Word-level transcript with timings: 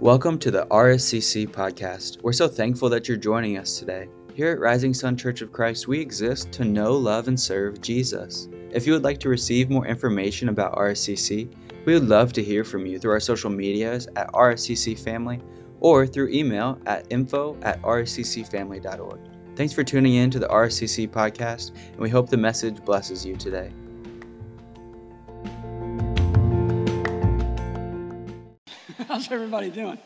Welcome 0.00 0.38
to 0.38 0.52
the 0.52 0.64
RSCC 0.66 1.48
podcast. 1.48 2.22
We're 2.22 2.32
so 2.32 2.46
thankful 2.46 2.88
that 2.88 3.08
you're 3.08 3.16
joining 3.16 3.58
us 3.58 3.80
today. 3.80 4.08
Here 4.32 4.52
at 4.52 4.60
Rising 4.60 4.94
Sun 4.94 5.16
Church 5.16 5.42
of 5.42 5.50
Christ, 5.50 5.88
we 5.88 6.00
exist 6.00 6.52
to 6.52 6.64
know, 6.64 6.92
love, 6.92 7.26
and 7.26 7.38
serve 7.38 7.80
Jesus. 7.80 8.48
If 8.70 8.86
you 8.86 8.92
would 8.92 9.02
like 9.02 9.18
to 9.18 9.28
receive 9.28 9.70
more 9.70 9.88
information 9.88 10.50
about 10.50 10.76
RSCC, 10.76 11.52
we 11.84 11.94
would 11.94 12.08
love 12.08 12.32
to 12.34 12.44
hear 12.44 12.62
from 12.62 12.86
you 12.86 13.00
through 13.00 13.10
our 13.10 13.18
social 13.18 13.50
medias 13.50 14.06
at 14.14 14.32
RSCC 14.34 14.96
Family 14.96 15.42
or 15.80 16.06
through 16.06 16.28
email 16.28 16.78
at 16.86 17.04
info 17.10 17.58
at 17.62 17.82
rsccfamily.org. 17.82 19.18
Thanks 19.56 19.72
for 19.72 19.82
tuning 19.82 20.14
in 20.14 20.30
to 20.30 20.38
the 20.38 20.46
RSCC 20.46 21.08
podcast, 21.08 21.72
and 21.90 21.98
we 21.98 22.08
hope 22.08 22.30
the 22.30 22.36
message 22.36 22.84
blesses 22.84 23.26
you 23.26 23.34
today. 23.34 23.72
How's 29.08 29.32
everybody 29.32 29.70
doing? 29.70 29.96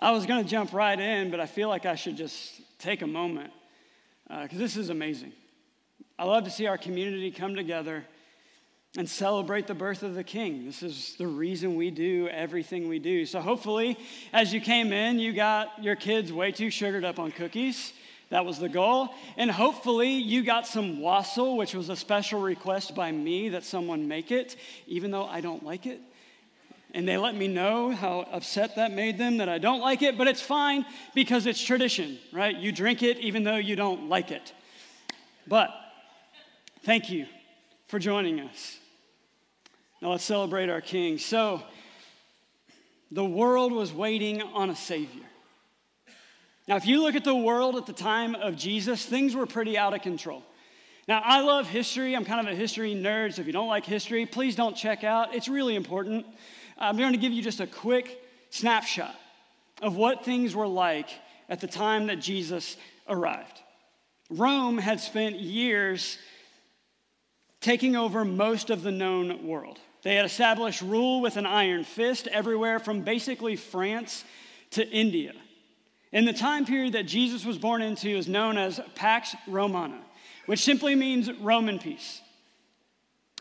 I 0.00 0.10
was 0.10 0.26
going 0.26 0.42
to 0.42 0.50
jump 0.50 0.72
right 0.72 0.98
in, 0.98 1.30
but 1.30 1.38
I 1.38 1.46
feel 1.46 1.68
like 1.68 1.86
I 1.86 1.94
should 1.94 2.16
just 2.16 2.60
take 2.80 3.02
a 3.02 3.06
moment 3.06 3.52
because 4.28 4.58
uh, 4.58 4.58
this 4.58 4.76
is 4.76 4.88
amazing. 4.88 5.32
I 6.18 6.24
love 6.24 6.42
to 6.42 6.50
see 6.50 6.66
our 6.66 6.76
community 6.76 7.30
come 7.30 7.54
together 7.54 8.04
and 8.98 9.08
celebrate 9.08 9.68
the 9.68 9.74
birth 9.74 10.02
of 10.02 10.16
the 10.16 10.24
King. 10.24 10.64
This 10.64 10.82
is 10.82 11.14
the 11.18 11.28
reason 11.28 11.76
we 11.76 11.92
do 11.92 12.26
everything 12.32 12.88
we 12.88 12.98
do. 12.98 13.24
So, 13.26 13.40
hopefully, 13.40 13.96
as 14.32 14.52
you 14.52 14.60
came 14.60 14.92
in, 14.92 15.20
you 15.20 15.32
got 15.32 15.80
your 15.80 15.94
kids 15.94 16.32
way 16.32 16.50
too 16.50 16.70
sugared 16.70 17.04
up 17.04 17.20
on 17.20 17.30
cookies. 17.30 17.92
That 18.30 18.44
was 18.44 18.58
the 18.58 18.68
goal. 18.68 19.10
And 19.36 19.48
hopefully, 19.48 20.14
you 20.14 20.42
got 20.42 20.66
some 20.66 21.00
wassail, 21.00 21.56
which 21.56 21.76
was 21.76 21.90
a 21.90 21.96
special 21.96 22.40
request 22.40 22.96
by 22.96 23.12
me 23.12 23.50
that 23.50 23.62
someone 23.62 24.08
make 24.08 24.32
it, 24.32 24.56
even 24.88 25.12
though 25.12 25.26
I 25.26 25.40
don't 25.40 25.64
like 25.64 25.86
it 25.86 26.00
and 26.94 27.06
they 27.06 27.18
let 27.18 27.34
me 27.34 27.48
know 27.48 27.90
how 27.90 28.20
upset 28.32 28.76
that 28.76 28.92
made 28.92 29.18
them 29.18 29.38
that 29.38 29.48
I 29.48 29.58
don't 29.58 29.80
like 29.80 30.00
it, 30.02 30.16
but 30.16 30.28
it's 30.28 30.40
fine 30.40 30.86
because 31.14 31.46
it's 31.46 31.60
tradition, 31.60 32.18
right? 32.32 32.56
You 32.56 32.70
drink 32.70 33.02
it 33.02 33.18
even 33.18 33.42
though 33.42 33.56
you 33.56 33.74
don't 33.74 34.08
like 34.08 34.30
it. 34.30 34.52
But 35.46 35.70
thank 36.84 37.10
you 37.10 37.26
for 37.88 37.98
joining 37.98 38.40
us. 38.40 38.78
Now 40.00 40.12
let's 40.12 40.24
celebrate 40.24 40.70
our 40.70 40.80
King. 40.80 41.18
So, 41.18 41.62
the 43.10 43.24
world 43.24 43.72
was 43.72 43.92
waiting 43.92 44.42
on 44.42 44.70
a 44.70 44.76
Savior. 44.76 45.22
Now, 46.66 46.76
if 46.76 46.86
you 46.86 47.02
look 47.02 47.14
at 47.14 47.24
the 47.24 47.34
world 47.34 47.76
at 47.76 47.86
the 47.86 47.92
time 47.92 48.34
of 48.34 48.56
Jesus, 48.56 49.04
things 49.04 49.36
were 49.36 49.46
pretty 49.46 49.76
out 49.76 49.94
of 49.94 50.00
control. 50.00 50.42
Now, 51.06 51.20
I 51.22 51.40
love 51.42 51.68
history. 51.68 52.16
I'm 52.16 52.24
kind 52.24 52.46
of 52.46 52.52
a 52.52 52.56
history 52.56 52.94
nerd, 52.94 53.34
so 53.34 53.42
if 53.42 53.46
you 53.46 53.52
don't 53.52 53.68
like 53.68 53.84
history, 53.84 54.24
please 54.24 54.56
don't 54.56 54.74
check 54.74 55.04
out. 55.04 55.34
It's 55.34 55.48
really 55.48 55.76
important. 55.76 56.24
I'm 56.78 56.96
going 56.96 57.12
to 57.12 57.18
give 57.18 57.32
you 57.32 57.42
just 57.42 57.60
a 57.60 57.66
quick 57.66 58.20
snapshot 58.50 59.14
of 59.82 59.96
what 59.96 60.24
things 60.24 60.54
were 60.54 60.66
like 60.66 61.08
at 61.48 61.60
the 61.60 61.66
time 61.66 62.06
that 62.06 62.20
Jesus 62.20 62.76
arrived. 63.08 63.60
Rome 64.30 64.78
had 64.78 65.00
spent 65.00 65.36
years 65.36 66.18
taking 67.60 67.96
over 67.96 68.24
most 68.24 68.70
of 68.70 68.82
the 68.82 68.90
known 68.90 69.46
world. 69.46 69.78
They 70.02 70.16
had 70.16 70.26
established 70.26 70.82
rule 70.82 71.20
with 71.20 71.36
an 71.36 71.46
iron 71.46 71.84
fist 71.84 72.28
everywhere 72.28 72.78
from 72.78 73.00
basically 73.00 73.56
France 73.56 74.24
to 74.72 74.86
India. 74.88 75.32
In 76.12 76.26
the 76.26 76.32
time 76.32 76.66
period 76.66 76.92
that 76.92 77.06
Jesus 77.06 77.44
was 77.44 77.58
born 77.58 77.82
into 77.82 78.08
is 78.08 78.28
known 78.28 78.58
as 78.58 78.80
Pax 78.94 79.34
Romana, 79.48 80.00
which 80.46 80.62
simply 80.62 80.94
means 80.94 81.32
Roman 81.40 81.78
peace. 81.78 82.20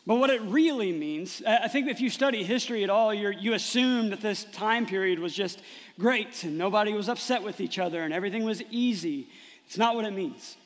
But 0.05 0.15
what 0.15 0.29
it 0.29 0.41
really 0.41 0.91
means, 0.91 1.41
I 1.47 1.69
think 1.69 1.87
if 1.87 2.01
you 2.01 2.09
study 2.09 2.43
history 2.43 2.83
at 2.83 2.89
all, 2.89 3.13
you 3.13 3.53
assume 3.53 4.09
that 4.09 4.19
this 4.19 4.43
time 4.45 4.85
period 4.85 5.19
was 5.19 5.33
just 5.33 5.61
great 5.97 6.43
and 6.43 6.57
nobody 6.57 6.91
was 6.91 7.07
upset 7.07 7.41
with 7.41 7.61
each 7.61 7.79
other 7.79 8.01
and 8.01 8.13
everything 8.13 8.43
was 8.43 8.61
easy. 8.69 9.29
It's 9.65 9.77
not 9.77 9.95
what 9.95 10.03
it 10.03 10.11
means. 10.11 10.57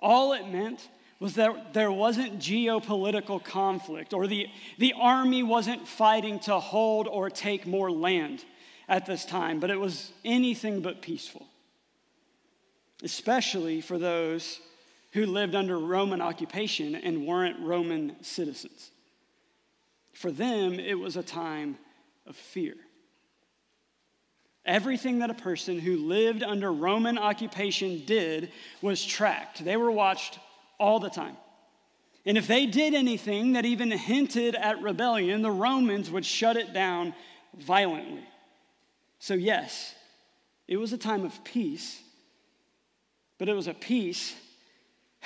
All 0.00 0.32
it 0.32 0.46
meant 0.46 0.88
was 1.18 1.34
that 1.34 1.72
there 1.72 1.90
wasn't 1.90 2.38
geopolitical 2.38 3.42
conflict 3.42 4.12
or 4.12 4.28
the, 4.28 4.46
the 4.78 4.94
army 4.96 5.42
wasn't 5.42 5.88
fighting 5.88 6.38
to 6.40 6.60
hold 6.60 7.08
or 7.08 7.30
take 7.30 7.66
more 7.66 7.90
land 7.90 8.44
at 8.88 9.06
this 9.06 9.24
time, 9.24 9.58
but 9.58 9.70
it 9.70 9.80
was 9.80 10.12
anything 10.24 10.82
but 10.82 11.02
peaceful, 11.02 11.46
especially 13.02 13.80
for 13.80 13.98
those 13.98 14.60
who 15.16 15.24
lived 15.24 15.54
under 15.54 15.78
Roman 15.78 16.20
occupation 16.20 16.94
and 16.94 17.26
weren't 17.26 17.58
Roman 17.60 18.22
citizens. 18.22 18.90
For 20.12 20.30
them, 20.30 20.78
it 20.78 20.98
was 20.98 21.16
a 21.16 21.22
time 21.22 21.78
of 22.26 22.36
fear. 22.36 22.74
Everything 24.66 25.20
that 25.20 25.30
a 25.30 25.34
person 25.34 25.78
who 25.78 25.96
lived 25.96 26.42
under 26.42 26.70
Roman 26.70 27.16
occupation 27.16 28.04
did 28.04 28.52
was 28.82 29.02
tracked. 29.02 29.64
They 29.64 29.78
were 29.78 29.90
watched 29.90 30.38
all 30.78 31.00
the 31.00 31.08
time. 31.08 31.38
And 32.26 32.36
if 32.36 32.46
they 32.46 32.66
did 32.66 32.92
anything 32.92 33.54
that 33.54 33.64
even 33.64 33.90
hinted 33.90 34.54
at 34.54 34.82
rebellion, 34.82 35.40
the 35.40 35.50
Romans 35.50 36.10
would 36.10 36.26
shut 36.26 36.58
it 36.58 36.74
down 36.74 37.14
violently. 37.56 38.24
So, 39.18 39.32
yes, 39.32 39.94
it 40.68 40.76
was 40.76 40.92
a 40.92 40.98
time 40.98 41.24
of 41.24 41.42
peace, 41.42 42.02
but 43.38 43.48
it 43.48 43.54
was 43.54 43.66
a 43.66 43.72
peace 43.72 44.34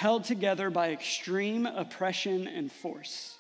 held 0.01 0.25
together 0.25 0.71
by 0.71 0.93
extreme 0.93 1.67
oppression 1.67 2.47
and 2.47 2.73
force. 2.73 3.37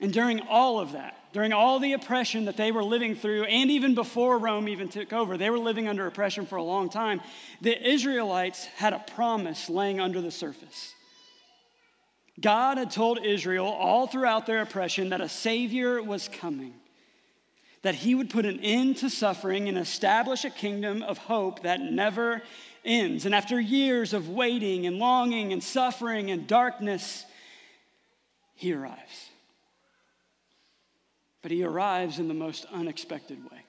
And 0.00 0.10
during 0.10 0.40
all 0.40 0.80
of 0.80 0.92
that, 0.92 1.18
during 1.34 1.52
all 1.52 1.78
the 1.80 1.92
oppression 1.92 2.46
that 2.46 2.56
they 2.56 2.72
were 2.72 2.82
living 2.82 3.14
through, 3.14 3.44
and 3.44 3.70
even 3.70 3.94
before 3.94 4.38
Rome 4.38 4.70
even 4.70 4.88
took 4.88 5.12
over, 5.12 5.36
they 5.36 5.50
were 5.50 5.58
living 5.58 5.86
under 5.86 6.06
oppression 6.06 6.46
for 6.46 6.56
a 6.56 6.62
long 6.62 6.88
time. 6.88 7.20
The 7.60 7.90
Israelites 7.90 8.64
had 8.64 8.94
a 8.94 9.04
promise 9.14 9.68
laying 9.68 10.00
under 10.00 10.22
the 10.22 10.30
surface. 10.30 10.94
God 12.40 12.78
had 12.78 12.90
told 12.90 13.22
Israel 13.22 13.66
all 13.66 14.06
throughout 14.06 14.46
their 14.46 14.62
oppression 14.62 15.10
that 15.10 15.20
a 15.20 15.28
Savior 15.28 16.02
was 16.02 16.26
coming, 16.26 16.72
that 17.82 17.96
He 17.96 18.14
would 18.14 18.30
put 18.30 18.46
an 18.46 18.60
end 18.60 18.96
to 18.98 19.10
suffering 19.10 19.68
and 19.68 19.76
establish 19.76 20.46
a 20.46 20.50
kingdom 20.50 21.02
of 21.02 21.18
hope 21.18 21.64
that 21.64 21.82
never 21.82 22.40
ends. 22.84 23.26
And 23.26 23.34
after 23.34 23.60
years 23.60 24.12
of 24.12 24.28
waiting 24.28 24.86
and 24.86 24.98
longing 24.98 25.52
and 25.52 25.62
suffering 25.62 26.30
and 26.30 26.46
darkness, 26.46 27.24
he 28.54 28.72
arrives. 28.72 29.30
But 31.42 31.50
he 31.50 31.64
arrives 31.64 32.18
in 32.18 32.28
the 32.28 32.34
most 32.34 32.66
unexpected 32.72 33.42
way. 33.50 33.64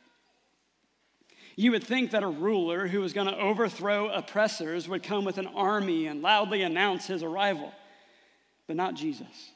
You 1.55 1.71
would 1.71 1.83
think 1.83 2.11
that 2.11 2.23
a 2.23 2.27
ruler 2.27 2.87
who 2.87 3.01
was 3.01 3.13
going 3.13 3.27
to 3.27 3.37
overthrow 3.37 4.09
oppressors 4.09 4.87
would 4.87 5.03
come 5.03 5.25
with 5.25 5.37
an 5.37 5.47
army 5.47 6.07
and 6.07 6.21
loudly 6.21 6.61
announce 6.61 7.07
his 7.07 7.23
arrival, 7.23 7.71
but 8.67 8.75
not 8.75 8.95
Jesus. 8.95 9.51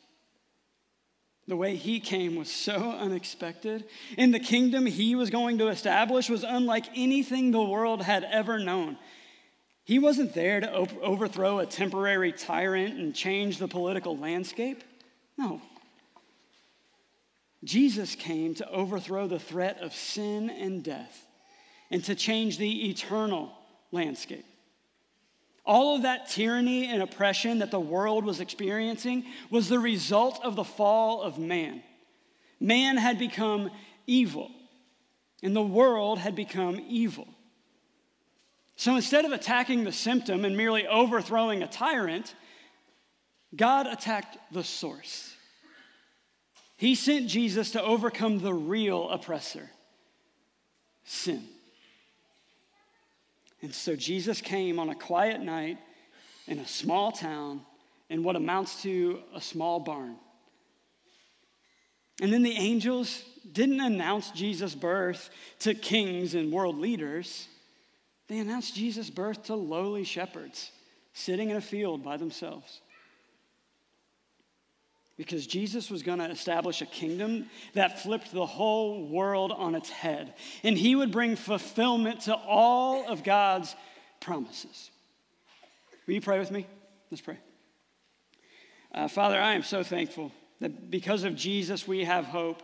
The 1.48 1.56
way 1.56 1.76
he 1.76 2.00
came 2.00 2.36
was 2.36 2.50
so 2.50 2.92
unexpected, 2.92 3.86
and 4.18 4.34
the 4.34 4.40
kingdom 4.40 4.86
he 4.86 5.16
was 5.16 5.30
going 5.30 5.60
to 5.60 5.68
establish 5.68 6.30
was 6.30 6.44
unlike 6.44 6.86
anything 6.96 7.52
the 7.52 7.64
world 7.64 8.02
had 8.02 8.24
ever 8.24 8.58
known. 8.60 8.98
He 9.86 10.00
wasn't 10.00 10.34
there 10.34 10.60
to 10.60 10.72
overthrow 10.72 11.60
a 11.60 11.66
temporary 11.68 12.32
tyrant 12.32 12.98
and 12.98 13.14
change 13.14 13.60
the 13.60 13.68
political 13.68 14.18
landscape. 14.18 14.84
No. 15.38 15.62
Jesus 17.64 18.16
came 18.16 18.56
to 18.56 18.70
overthrow 18.70 19.28
the 19.28 19.40
threat 19.40 19.80
of 19.82 19.94
sin 19.94 20.50
and 20.50 20.84
death 20.84 21.26
and 21.92 22.04
to 22.06 22.16
change 22.16 22.58
the 22.58 22.90
eternal 22.90 23.52
landscape. 23.92 24.46
All 25.66 25.96
of 25.96 26.02
that 26.02 26.30
tyranny 26.30 26.88
and 26.88 27.04
oppression 27.04 27.60
that 27.60 27.72
the 27.72 27.80
world 27.80 28.26
was 28.26 28.40
experiencing 28.40 29.26
was 29.52 29.70
the 29.70 29.80
result 29.80 30.44
of 30.44 30.56
the 30.56 30.64
fall 30.64 31.22
of 31.22 31.38
man. 31.38 31.84
Man 32.60 32.98
had 32.98 33.20
become 33.20 33.70
evil, 34.08 34.52
and 35.44 35.56
the 35.56 35.62
world 35.62 36.18
had 36.18 36.36
become 36.36 36.84
evil. 36.88 37.28
So 38.86 38.96
instead 38.96 39.26
of 39.26 39.32
attacking 39.32 39.84
the 39.84 39.92
symptom 39.92 40.46
and 40.46 40.56
merely 40.56 40.86
overthrowing 40.86 41.64
a 41.64 41.68
tyrant, 41.68 42.36
God 43.56 43.88
attacked 43.88 44.38
the 44.52 44.64
source. 44.64 45.34
He 46.78 46.94
sent 46.94 47.28
Jesus 47.28 47.72
to 47.72 47.82
overcome 47.82 48.38
the 48.38 48.54
real 48.54 49.10
oppressor 49.10 49.72
sin. 51.04 51.48
And 53.64 53.74
so 53.74 53.96
Jesus 53.96 54.40
came 54.40 54.78
on 54.78 54.90
a 54.90 54.96
quiet 54.96 55.42
night 55.42 55.80
in 56.46 56.60
a 56.60 56.68
small 56.68 57.12
town 57.12 57.62
in 58.12 58.22
what 58.22 58.36
amounts 58.36 58.84
to 58.84 59.20
a 59.34 59.42
small 59.42 59.80
barn. 59.80 60.16
And 62.22 62.32
then 62.32 62.44
the 62.44 62.56
angels 62.56 63.24
didn't 63.52 63.82
announce 63.82 64.30
Jesus' 64.30 64.76
birth 64.76 65.32
to 65.62 65.74
kings 65.74 66.36
and 66.36 66.52
world 66.52 66.78
leaders. 66.78 67.48
They 68.28 68.40
announced 68.40 68.76
Jesus' 68.76 69.10
birth 69.10 69.44
to 69.44 69.56
lowly 69.56 70.04
shepherds 70.04 70.72
sitting 71.14 71.50
in 71.50 71.58
a 71.58 71.62
field 71.62 72.04
by 72.04 72.18
themselves. 72.18 72.82
because 75.18 75.48
Jesus 75.48 75.90
was 75.90 76.04
going 76.04 76.20
to 76.20 76.30
establish 76.30 76.82
a 76.82 76.86
kingdom 76.86 77.46
that 77.74 78.02
flipped 78.02 78.34
the 78.34 78.46
whole 78.46 79.08
world 79.08 79.52
on 79.52 79.74
its 79.74 79.90
head. 79.90 80.34
And 80.62 80.78
he 80.78 80.94
would 80.96 81.12
bring 81.12 81.38
fulfillment 81.38 82.22
to 82.22 82.36
all 82.36 83.08
of 83.08 83.24
God's 83.24 83.74
promises. 84.20 84.92
Will 86.06 86.16
you 86.16 86.22
pray 86.22 86.38
with 86.38 86.52
me? 86.52 86.68
Let's 87.10 87.22
pray. 87.22 87.38
Uh, 88.94 89.08
Father, 89.08 89.40
I 89.40 89.54
am 89.54 89.64
so 89.64 89.84
thankful 89.84 90.32
that 90.60 90.92
because 90.92 91.24
of 91.24 91.36
Jesus 91.36 91.88
we 91.88 92.04
have 92.04 92.26
hope, 92.26 92.62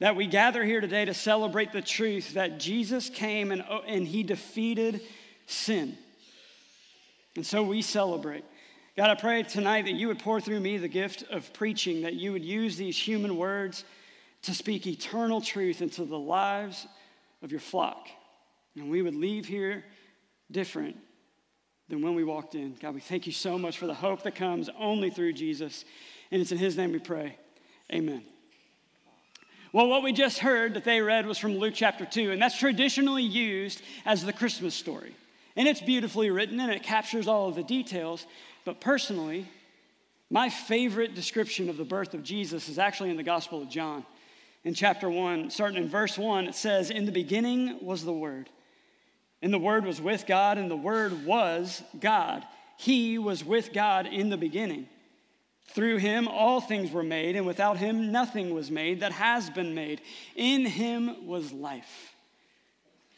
that 0.00 0.16
we 0.16 0.26
gather 0.26 0.64
here 0.64 0.80
today 0.80 1.04
to 1.04 1.14
celebrate 1.14 1.72
the 1.72 1.82
truth 1.82 2.34
that 2.34 2.58
Jesus 2.58 3.10
came 3.10 3.50
and, 3.50 3.64
oh, 3.68 3.80
and 3.86 4.06
he 4.06 4.22
defeated 4.22 5.00
sin. 5.46 5.96
And 7.36 7.44
so 7.44 7.62
we 7.62 7.82
celebrate. 7.82 8.44
God, 8.96 9.10
I 9.10 9.14
pray 9.14 9.42
tonight 9.42 9.84
that 9.84 9.94
you 9.94 10.08
would 10.08 10.18
pour 10.18 10.40
through 10.40 10.60
me 10.60 10.76
the 10.76 10.88
gift 10.88 11.24
of 11.30 11.52
preaching, 11.52 12.02
that 12.02 12.14
you 12.14 12.32
would 12.32 12.44
use 12.44 12.76
these 12.76 12.98
human 12.98 13.36
words 13.36 13.84
to 14.42 14.54
speak 14.54 14.86
eternal 14.86 15.40
truth 15.40 15.82
into 15.82 16.04
the 16.04 16.18
lives 16.18 16.86
of 17.42 17.50
your 17.50 17.60
flock. 17.60 18.08
And 18.76 18.90
we 18.90 19.02
would 19.02 19.14
leave 19.14 19.46
here 19.46 19.84
different 20.50 20.96
than 21.88 22.02
when 22.02 22.14
we 22.14 22.24
walked 22.24 22.54
in. 22.54 22.76
God, 22.80 22.94
we 22.94 23.00
thank 23.00 23.26
you 23.26 23.32
so 23.32 23.58
much 23.58 23.78
for 23.78 23.86
the 23.86 23.94
hope 23.94 24.22
that 24.22 24.34
comes 24.34 24.68
only 24.78 25.10
through 25.10 25.32
Jesus. 25.32 25.84
And 26.30 26.40
it's 26.40 26.52
in 26.52 26.58
his 26.58 26.76
name 26.76 26.92
we 26.92 26.98
pray. 26.98 27.36
Amen. 27.92 28.24
Well, 29.72 29.88
what 29.88 30.02
we 30.02 30.12
just 30.12 30.38
heard 30.38 30.74
that 30.74 30.84
they 30.84 31.02
read 31.02 31.26
was 31.26 31.36
from 31.36 31.58
Luke 31.58 31.74
chapter 31.76 32.06
2, 32.06 32.30
and 32.30 32.40
that's 32.40 32.58
traditionally 32.58 33.22
used 33.22 33.82
as 34.06 34.24
the 34.24 34.32
Christmas 34.32 34.74
story. 34.74 35.14
And 35.56 35.68
it's 35.68 35.80
beautifully 35.80 36.30
written 36.30 36.60
and 36.60 36.72
it 36.72 36.82
captures 36.82 37.28
all 37.28 37.48
of 37.48 37.56
the 37.56 37.64
details. 37.64 38.24
But 38.64 38.80
personally, 38.80 39.46
my 40.30 40.48
favorite 40.48 41.14
description 41.14 41.68
of 41.68 41.76
the 41.76 41.84
birth 41.84 42.14
of 42.14 42.22
Jesus 42.22 42.68
is 42.68 42.78
actually 42.78 43.10
in 43.10 43.16
the 43.16 43.22
Gospel 43.22 43.62
of 43.62 43.68
John. 43.68 44.06
In 44.64 44.72
chapter 44.72 45.10
1, 45.10 45.50
starting 45.50 45.82
in 45.82 45.88
verse 45.88 46.16
1, 46.16 46.46
it 46.46 46.54
says, 46.54 46.90
In 46.90 47.06
the 47.06 47.12
beginning 47.12 47.78
was 47.84 48.04
the 48.04 48.12
Word, 48.12 48.48
and 49.42 49.52
the 49.52 49.58
Word 49.58 49.84
was 49.84 50.00
with 50.00 50.26
God, 50.26 50.58
and 50.58 50.70
the 50.70 50.76
Word 50.76 51.26
was 51.26 51.82
God. 51.98 52.44
He 52.76 53.18
was 53.18 53.44
with 53.44 53.72
God 53.72 54.06
in 54.06 54.30
the 54.30 54.36
beginning. 54.36 54.88
Through 55.68 55.98
him 55.98 56.28
all 56.28 56.60
things 56.60 56.90
were 56.90 57.02
made, 57.02 57.36
and 57.36 57.46
without 57.46 57.76
him 57.76 58.10
nothing 58.10 58.54
was 58.54 58.70
made 58.70 59.00
that 59.00 59.12
has 59.12 59.50
been 59.50 59.74
made. 59.74 60.00
In 60.34 60.64
him 60.64 61.26
was 61.26 61.52
life. 61.52 62.14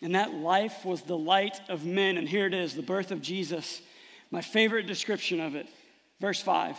And 0.02 0.14
that 0.14 0.34
life 0.34 0.84
was 0.84 1.02
the 1.02 1.16
light 1.16 1.60
of 1.68 1.84
men. 1.84 2.16
And 2.16 2.28
here 2.28 2.46
it 2.46 2.54
is, 2.54 2.74
the 2.74 2.82
birth 2.82 3.10
of 3.10 3.20
Jesus 3.20 3.82
my 4.30 4.40
favorite 4.40 4.86
description 4.86 5.40
of 5.40 5.54
it, 5.54 5.66
verse 6.20 6.40
5 6.40 6.76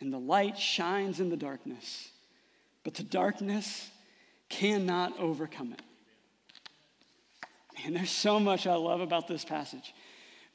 And 0.00 0.12
the 0.12 0.18
light 0.18 0.58
shines 0.58 1.20
in 1.20 1.28
the 1.28 1.36
darkness, 1.36 2.08
but 2.82 2.94
the 2.94 3.02
darkness 3.02 3.90
cannot 4.48 5.18
overcome 5.18 5.72
it. 5.72 5.82
And 7.84 7.96
there's 7.96 8.10
so 8.10 8.40
much 8.40 8.66
I 8.66 8.74
love 8.74 9.00
about 9.00 9.28
this 9.28 9.44
passage. 9.44 9.94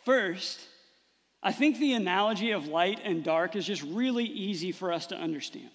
First, 0.03 0.59
I 1.41 1.51
think 1.51 1.77
the 1.77 1.93
analogy 1.93 2.51
of 2.51 2.67
light 2.67 2.99
and 3.03 3.23
dark 3.23 3.55
is 3.55 3.65
just 3.65 3.83
really 3.83 4.25
easy 4.25 4.71
for 4.71 4.91
us 4.91 5.07
to 5.07 5.15
understand. 5.15 5.69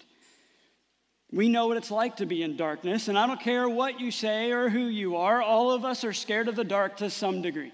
We 1.31 1.49
know 1.49 1.67
what 1.67 1.77
it's 1.77 1.91
like 1.91 2.17
to 2.17 2.25
be 2.25 2.43
in 2.43 2.55
darkness, 2.55 3.07
and 3.07 3.17
I 3.17 3.25
don't 3.25 3.39
care 3.39 3.67
what 3.67 3.99
you 3.99 4.11
say 4.11 4.51
or 4.51 4.69
who 4.69 4.85
you 4.85 5.17
are, 5.17 5.41
all 5.41 5.71
of 5.71 5.83
us 5.83 6.03
are 6.03 6.13
scared 6.13 6.47
of 6.47 6.55
the 6.55 6.63
dark 6.63 6.97
to 6.97 7.09
some 7.09 7.41
degree. 7.41 7.73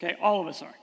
Okay, 0.00 0.16
all 0.20 0.40
of 0.40 0.46
us 0.46 0.62
are. 0.62 0.74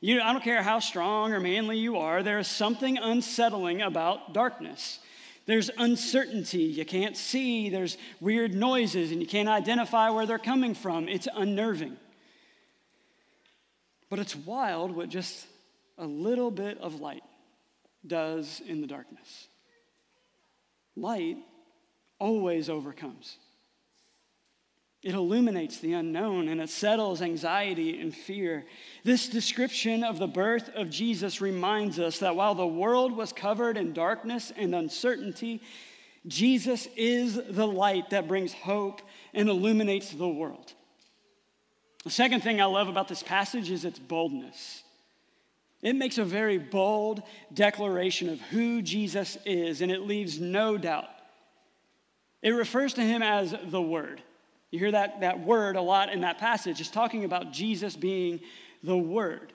You, 0.00 0.20
I 0.20 0.32
don't 0.32 0.42
care 0.42 0.62
how 0.62 0.80
strong 0.80 1.32
or 1.32 1.40
manly 1.40 1.78
you 1.78 1.98
are, 1.98 2.22
there 2.22 2.38
is 2.38 2.48
something 2.48 2.96
unsettling 2.96 3.82
about 3.82 4.32
darkness. 4.32 5.00
There's 5.46 5.70
uncertainty. 5.76 6.62
You 6.62 6.86
can't 6.86 7.16
see. 7.16 7.68
There's 7.68 7.98
weird 8.18 8.54
noises, 8.54 9.12
and 9.12 9.20
you 9.20 9.26
can't 9.26 9.48
identify 9.48 10.08
where 10.08 10.24
they're 10.24 10.38
coming 10.38 10.74
from. 10.74 11.06
It's 11.06 11.28
unnerving. 11.34 11.98
But 14.08 14.20
it's 14.20 14.34
wild 14.34 14.96
what 14.96 15.10
just 15.10 15.46
a 15.98 16.06
little 16.06 16.50
bit 16.50 16.78
of 16.78 17.00
light 17.00 17.22
does 18.06 18.60
in 18.66 18.80
the 18.80 18.86
darkness. 18.86 19.48
Light 20.96 21.38
always 22.18 22.68
overcomes. 22.68 23.38
It 25.02 25.14
illuminates 25.14 25.80
the 25.80 25.92
unknown 25.92 26.48
and 26.48 26.62
it 26.62 26.70
settles 26.70 27.20
anxiety 27.20 28.00
and 28.00 28.14
fear. 28.14 28.64
This 29.04 29.28
description 29.28 30.02
of 30.02 30.18
the 30.18 30.26
birth 30.26 30.70
of 30.74 30.88
Jesus 30.88 31.42
reminds 31.42 31.98
us 31.98 32.20
that 32.20 32.36
while 32.36 32.54
the 32.54 32.66
world 32.66 33.14
was 33.14 33.30
covered 33.30 33.76
in 33.76 33.92
darkness 33.92 34.50
and 34.56 34.74
uncertainty, 34.74 35.60
Jesus 36.26 36.88
is 36.96 37.38
the 37.50 37.66
light 37.66 38.10
that 38.10 38.28
brings 38.28 38.54
hope 38.54 39.02
and 39.34 39.50
illuminates 39.50 40.10
the 40.10 40.28
world. 40.28 40.72
The 42.04 42.10
second 42.10 42.40
thing 42.40 42.62
I 42.62 42.64
love 42.64 42.88
about 42.88 43.08
this 43.08 43.22
passage 43.22 43.70
is 43.70 43.84
its 43.84 43.98
boldness. 43.98 44.83
It 45.84 45.96
makes 45.96 46.16
a 46.16 46.24
very 46.24 46.56
bold 46.56 47.22
declaration 47.52 48.30
of 48.30 48.40
who 48.40 48.80
Jesus 48.80 49.36
is, 49.44 49.82
and 49.82 49.92
it 49.92 50.00
leaves 50.00 50.40
no 50.40 50.78
doubt. 50.78 51.10
It 52.42 52.52
refers 52.52 52.94
to 52.94 53.02
him 53.02 53.22
as 53.22 53.54
the 53.66 53.82
Word. 53.82 54.22
You 54.70 54.78
hear 54.78 54.92
that, 54.92 55.20
that 55.20 55.40
word 55.40 55.76
a 55.76 55.82
lot 55.82 56.10
in 56.10 56.22
that 56.22 56.38
passage. 56.38 56.80
It's 56.80 56.90
talking 56.90 57.24
about 57.24 57.52
Jesus 57.52 57.96
being 57.96 58.40
the 58.82 58.96
Word. 58.96 59.52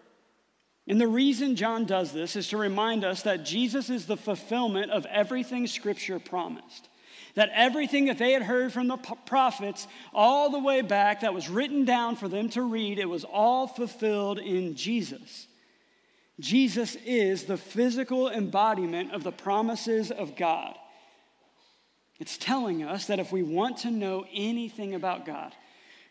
And 0.88 1.02
the 1.02 1.08
reason 1.08 1.56
John 1.56 1.86
does 1.86 2.12
this 2.12 2.36
is 2.36 2.48
to 2.50 2.58
remind 2.58 3.04
us 3.04 3.24
that 3.24 3.44
Jesus 3.44 3.90
is 3.90 4.06
the 4.06 4.16
fulfillment 4.16 4.92
of 4.92 5.08
everything 5.08 5.66
Scripture 5.66 6.20
promised. 6.20 6.90
That 7.34 7.50
everything 7.56 8.06
that 8.06 8.20
they 8.20 8.34
had 8.34 8.44
heard 8.44 8.72
from 8.72 8.88
the 8.88 8.98
prophets 8.98 9.88
all 10.14 10.52
the 10.52 10.60
way 10.60 10.82
back 10.82 11.22
that 11.22 11.34
was 11.34 11.50
written 11.50 11.86
down 11.86 12.16
for 12.16 12.28
them 12.28 12.50
to 12.50 12.62
read, 12.62 13.00
it 13.00 13.10
was 13.10 13.24
all 13.24 13.66
fulfilled 13.66 14.38
in 14.38 14.76
Jesus. 14.76 15.48
Jesus 16.40 16.96
is 17.06 17.44
the 17.44 17.58
physical 17.58 18.30
embodiment 18.30 19.12
of 19.12 19.24
the 19.24 19.32
promises 19.32 20.10
of 20.10 20.36
God. 20.36 20.78
It's 22.20 22.38
telling 22.38 22.84
us 22.84 23.08
that 23.08 23.20
if 23.20 23.32
we 23.32 23.44
want 23.44 23.78
to 23.80 23.92
know 23.92 24.26
anything 24.34 24.96
about 24.96 25.26
God, 25.26 25.54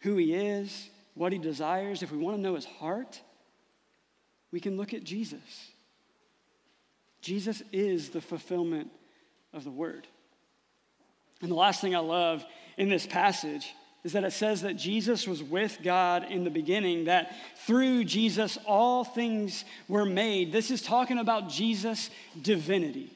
who 0.02 0.16
He 0.16 0.34
is, 0.34 0.90
what 1.14 1.32
He 1.32 1.38
desires, 1.38 2.02
if 2.02 2.12
we 2.12 2.18
want 2.18 2.36
to 2.36 2.42
know 2.42 2.54
His 2.54 2.64
heart, 2.64 3.20
we 4.52 4.60
can 4.60 4.76
look 4.76 4.94
at 4.94 5.04
Jesus. 5.04 5.40
Jesus 7.20 7.62
is 7.72 8.10
the 8.10 8.20
fulfillment 8.20 8.90
of 9.52 9.64
the 9.64 9.70
Word. 9.70 10.06
And 11.40 11.50
the 11.50 11.56
last 11.56 11.80
thing 11.80 11.94
I 11.94 12.00
love 12.00 12.44
in 12.76 12.88
this 12.88 13.06
passage 13.06 13.72
is 14.08 14.14
that 14.14 14.24
it 14.24 14.32
says 14.32 14.62
that 14.62 14.76
Jesus 14.76 15.28
was 15.28 15.42
with 15.42 15.80
God 15.82 16.24
in 16.30 16.42
the 16.42 16.50
beginning, 16.50 17.04
that 17.04 17.30
through 17.66 18.04
Jesus 18.04 18.56
all 18.64 19.04
things 19.04 19.66
were 19.86 20.06
made. 20.06 20.50
This 20.50 20.70
is 20.70 20.80
talking 20.80 21.18
about 21.18 21.50
Jesus' 21.50 22.08
divinity 22.40 23.12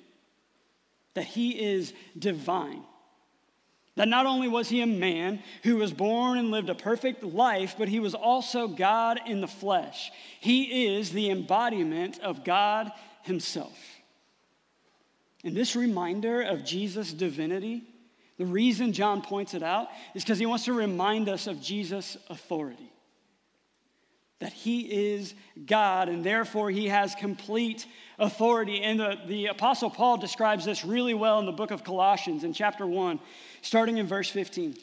that 1.15 1.25
he 1.25 1.53
is 1.53 1.95
divine. 2.19 2.83
That 3.97 4.09
not 4.09 4.27
only 4.27 4.49
was 4.49 4.69
he 4.69 4.83
a 4.83 4.87
man 4.87 5.43
who 5.63 5.77
was 5.77 5.95
born 5.95 6.37
and 6.37 6.51
lived 6.51 6.69
a 6.69 6.75
perfect 6.75 7.23
life, 7.23 7.77
but 7.79 7.89
he 7.89 7.99
was 7.99 8.15
also 8.15 8.69
God 8.69 9.19
in 9.27 9.41
the 9.41 9.49
flesh. 9.49 10.13
He 10.41 10.95
is 10.95 11.11
the 11.11 11.31
embodiment 11.31 12.19
of 12.21 12.45
God 12.45 12.93
himself. 13.23 13.79
And 15.43 15.57
this 15.57 15.75
reminder 15.75 16.43
of 16.43 16.67
Jesus' 16.67 17.15
divinity, 17.15 17.83
the 18.43 18.47
reason 18.47 18.93
John 18.93 19.23
points 19.23 19.55
it 19.55 19.63
out 19.63 19.87
is 20.17 20.25
because 20.25 20.41
he 20.41 20.47
wants 20.47 20.65
to 20.65 20.73
remind 20.73 21.29
us 21.29 21.47
of 21.47 21.63
Jesus' 21.63 22.17
authority 22.29 22.91
that 24.41 24.53
he 24.53 25.13
is 25.13 25.33
God 25.65 26.09
and 26.09 26.25
therefore 26.25 26.69
he 26.69 26.89
has 26.89 27.15
complete 27.15 27.87
authority. 28.19 28.83
And 28.83 28.99
the, 28.99 29.17
the 29.29 29.47
Apostle 29.47 29.91
Paul 29.91 30.17
describes 30.17 30.65
this 30.65 30.85
really 30.85 31.15
well 31.15 31.39
in 31.39 31.47
the 31.47 31.53
book 31.53 31.71
of 31.71 31.85
Colossians 31.85 32.43
in 32.43 32.53
chapter 32.53 32.85
1, 32.85 33.21
starting 33.61 33.99
in 33.99 34.09
verse 34.09 34.29
15. 34.29 34.75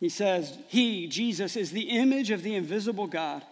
He 0.00 0.08
says, 0.08 0.56
He, 0.68 1.06
Jesus, 1.06 1.54
is 1.54 1.70
the 1.70 1.90
image 1.90 2.30
of 2.30 2.42
the 2.42 2.54
invisible 2.54 3.08
God, 3.08 3.44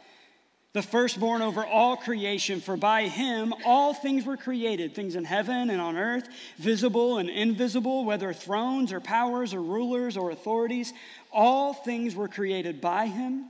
the 0.74 0.82
firstborn 0.82 1.40
over 1.40 1.64
all 1.64 1.96
creation, 1.96 2.60
for 2.60 2.76
by 2.76 3.04
him 3.04 3.54
all 3.64 3.94
things 3.94 4.26
were 4.26 4.36
created, 4.36 4.92
things 4.92 5.14
in 5.14 5.24
heaven 5.24 5.70
and 5.70 5.80
on 5.80 5.96
earth, 5.96 6.28
visible 6.58 7.18
and 7.18 7.30
invisible, 7.30 8.04
whether 8.04 8.32
thrones 8.32 8.92
or 8.92 9.00
powers 9.00 9.54
or 9.54 9.62
rulers 9.62 10.16
or 10.16 10.32
authorities, 10.32 10.92
all 11.32 11.72
things 11.72 12.16
were 12.16 12.26
created 12.26 12.80
by 12.80 13.06
him 13.06 13.46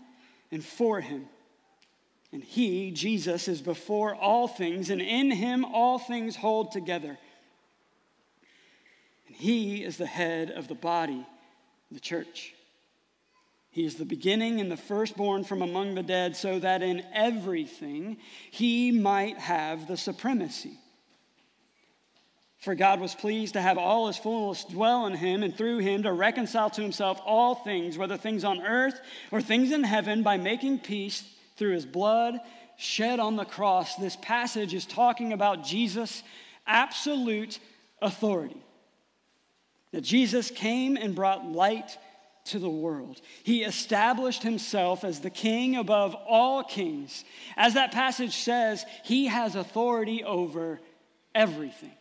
and 0.53 0.63
for 0.63 1.01
him. 1.01 1.27
And 2.31 2.45
he, 2.45 2.91
Jesus, 2.91 3.49
is 3.49 3.63
before 3.63 4.15
all 4.15 4.47
things, 4.47 4.91
and 4.91 5.01
in 5.01 5.31
him 5.31 5.65
all 5.65 5.99
things 5.99 6.37
hold 6.37 6.73
together. 6.73 7.17
And 9.29 9.37
he 9.37 9.83
is 9.83 9.97
the 9.97 10.07
head 10.07 10.51
of 10.51 10.69
the 10.69 10.75
body, 10.75 11.25
the 11.91 12.01
church. 12.01 12.54
He 13.75 13.85
is 13.85 13.97
the 13.97 14.05
beginning 14.05 14.61
and 14.61 14.71
the 14.71 14.77
firstborn 14.77 15.43
from 15.43 15.61
among 15.61 15.97
the 15.97 16.03
dead, 16.05 16.37
so 16.37 16.61
that 16.61 16.81
in 16.81 17.05
everything 17.13 18.19
he 18.53 18.93
might 18.93 19.37
have 19.37 19.89
the 19.89 19.97
supremacy. 19.97 20.79
For 22.61 22.77
God 22.77 23.01
was 23.01 23.17
pleased 23.17 23.55
to 23.55 23.61
have 23.61 23.77
all 23.77 24.07
his 24.07 24.17
fullness 24.17 24.65
dwell 24.65 25.07
in 25.07 25.15
him, 25.15 25.43
and 25.43 25.57
through 25.57 25.79
him 25.79 26.05
to 26.05 26.13
reconcile 26.13 26.71
to 26.71 26.83
himself 26.83 27.21
all 27.25 27.57
things, 27.57 27.99
whether 27.99 28.17
things 28.17 28.45
on 28.45 28.63
earth 28.63 29.01
or 29.33 29.43
things 29.43 29.73
in 29.73 29.83
heaven, 29.83 30.23
by 30.23 30.37
making 30.37 30.79
peace 30.79 31.25
through 31.57 31.73
his 31.73 31.85
blood 31.85 32.39
shed 32.77 33.19
on 33.19 33.35
the 33.35 33.45
cross. 33.45 33.97
This 33.97 34.15
passage 34.15 34.73
is 34.73 34.87
talking 34.87 35.33
about 35.33 35.65
Jesus' 35.65 36.23
absolute 36.65 37.59
authority. 38.01 38.63
That 39.91 40.03
Jesus 40.03 40.49
came 40.49 40.97
and 40.97 41.17
brought 41.17 41.45
light 41.45 41.99
to 42.45 42.59
the 42.59 42.69
world. 42.69 43.21
He 43.43 43.63
established 43.63 44.43
himself 44.43 45.05
as 45.05 45.21
the 45.21 45.31
king 45.31 45.77
above 45.77 46.15
all 46.15 46.63
kings. 46.63 47.25
As 47.57 47.75
that 47.75 47.93
passage 47.93 48.37
says, 48.37 48.85
he 49.03 49.27
has 49.27 49.55
authority 49.57 50.23
over 50.25 50.81
everything 51.35 51.93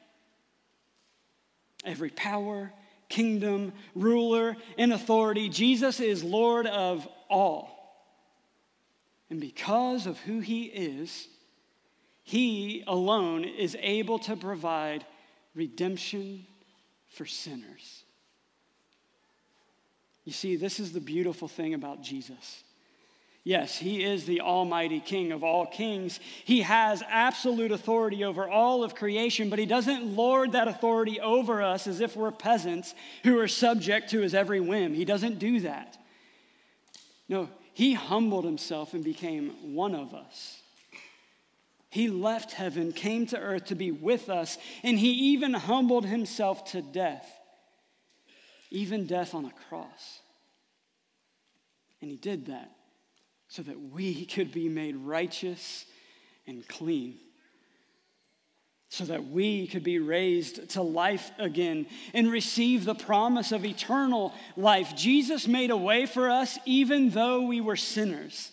every 1.85 2.09
power, 2.09 2.71
kingdom, 3.09 3.73
ruler, 3.93 4.55
and 4.77 4.93
authority. 4.93 5.49
Jesus 5.49 5.99
is 5.99 6.23
Lord 6.23 6.65
of 6.65 7.07
all. 7.29 7.69
And 9.29 9.39
because 9.39 10.07
of 10.07 10.17
who 10.19 10.39
he 10.39 10.63
is, 10.63 11.27
he 12.23 12.83
alone 12.87 13.43
is 13.43 13.75
able 13.81 14.19
to 14.19 14.35
provide 14.35 15.05
redemption 15.55 16.45
for 17.07 17.25
sinners. 17.25 18.03
You 20.25 20.31
see, 20.31 20.55
this 20.55 20.79
is 20.79 20.93
the 20.93 21.01
beautiful 21.01 21.47
thing 21.47 21.73
about 21.73 22.01
Jesus. 22.01 22.63
Yes, 23.45 23.77
he 23.77 24.03
is 24.03 24.25
the 24.25 24.39
Almighty 24.39 25.01
King 25.01 25.33
of 25.33 25.43
all 25.43 25.65
kings. 25.65 26.21
He 26.45 26.61
has 26.61 27.03
absolute 27.09 27.73
authority 27.73 28.23
over 28.23 28.47
all 28.47 28.85
of 28.85 28.95
creation, 28.95 29.49
but 29.49 29.59
he 29.59 29.65
doesn't 29.65 30.15
lord 30.15 30.53
that 30.53 30.69
authority 30.69 31.19
over 31.19 31.61
us 31.61 31.85
as 31.85 31.99
if 31.99 32.15
we're 32.15 32.31
peasants 32.31 32.95
who 33.23 33.37
are 33.39 33.49
subject 33.49 34.11
to 34.11 34.21
his 34.21 34.33
every 34.33 34.61
whim. 34.61 34.93
He 34.93 35.03
doesn't 35.03 35.39
do 35.39 35.59
that. 35.59 35.97
No, 37.27 37.49
he 37.73 37.93
humbled 37.93 38.45
himself 38.45 38.93
and 38.93 39.03
became 39.03 39.75
one 39.75 39.93
of 39.93 40.13
us. 40.13 40.61
He 41.89 42.07
left 42.07 42.53
heaven, 42.53 42.93
came 42.93 43.27
to 43.27 43.37
earth 43.37 43.65
to 43.65 43.75
be 43.75 43.91
with 43.91 44.29
us, 44.29 44.57
and 44.83 44.97
he 44.97 45.11
even 45.33 45.53
humbled 45.53 46.05
himself 46.05 46.71
to 46.71 46.81
death, 46.81 47.29
even 48.73 49.05
death 49.05 49.33
on 49.33 49.45
a 49.45 49.53
cross. 49.69 50.19
And 52.01 52.11
he 52.11 52.17
did 52.17 52.47
that 52.47 52.71
so 53.47 53.61
that 53.61 53.79
we 53.79 54.25
could 54.33 54.51
be 54.51 54.67
made 54.67 54.97
righteous 54.97 55.85
and 56.45 56.67
clean. 56.67 57.15
So 58.89 59.05
that 59.05 59.25
we 59.25 59.65
could 59.67 59.83
be 59.83 59.97
raised 59.97 60.69
to 60.71 60.81
life 60.81 61.31
again 61.39 61.87
and 62.13 62.31
receive 62.31 62.85
the 62.85 62.93
promise 62.93 63.51
of 63.51 63.65
eternal 63.65 64.33
life. 64.55 64.95
Jesus 64.95 65.47
made 65.47 65.71
a 65.71 65.77
way 65.77 66.05
for 66.05 66.29
us 66.29 66.59
even 66.65 67.09
though 67.09 67.43
we 67.43 67.61
were 67.61 67.75
sinners. 67.75 68.51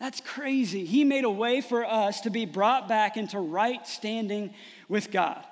That's 0.00 0.20
crazy. 0.20 0.84
He 0.84 1.04
made 1.04 1.24
a 1.24 1.30
way 1.30 1.60
for 1.60 1.84
us 1.84 2.22
to 2.22 2.30
be 2.30 2.46
brought 2.46 2.88
back 2.88 3.16
into 3.16 3.38
right 3.38 3.86
standing 3.86 4.54
with 4.88 5.10
God. 5.12 5.44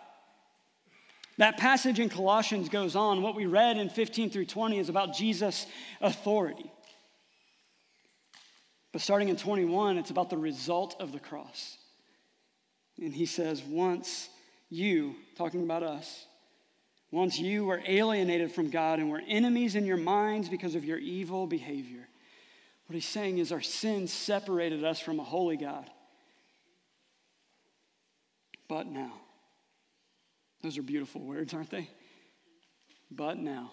That 1.39 1.57
passage 1.57 2.01
in 2.01 2.09
Colossians 2.09 2.69
goes 2.69 2.97
on. 2.97 3.23
What 3.23 3.37
we 3.37 3.47
read 3.47 3.79
in 3.79 3.89
15 3.89 4.31
through 4.31 4.47
20 4.47 4.79
is 4.79 4.89
about 4.89 5.15
Jesus' 5.15 5.67
authority. 6.01 6.71
But 8.93 9.01
starting 9.01 9.29
in 9.29 9.37
21, 9.37 9.99
it's 9.99 10.11
about 10.11 10.31
the 10.31 10.37
result 10.37 10.97
of 11.01 11.13
the 11.13 11.21
cross. 11.21 11.79
And 13.01 13.15
he 13.15 13.27
says, 13.27 13.63
Once 13.63 14.29
you, 14.69 15.15
talking 15.37 15.63
about 15.63 15.85
us, 15.85 16.27
once 17.13 17.39
you 17.39 17.65
were 17.65 17.81
alienated 17.87 18.53
from 18.53 18.69
God 18.69 18.99
and 18.99 19.09
were 19.09 19.23
enemies 19.27 19.77
in 19.77 19.87
your 19.87 19.97
minds 19.97 20.49
because 20.49 20.75
of 20.75 20.85
your 20.85 20.99
evil 20.99 21.47
behavior. 21.47 22.07
What 22.87 22.95
he's 22.95 23.07
saying 23.07 23.39
is 23.39 23.53
our 23.53 23.63
sin 23.63 24.09
separated 24.09 24.85
us 24.85 24.99
from 24.99 25.21
a 25.21 25.25
holy 25.25 25.57
God. 25.57 25.89
But 28.67 28.87
now, 28.87 29.13
those 30.63 30.79
are 30.79 30.83
beautiful 30.83 31.21
words, 31.21 31.55
aren't 31.55 31.71
they? 31.71 31.89
But 33.11 33.39
now. 33.39 33.73